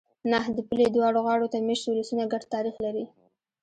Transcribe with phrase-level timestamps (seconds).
[0.31, 0.39] نه!
[0.55, 3.05] د پولې دواړو غاړو ته مېشت ولسونه ګډ تاریخ لري.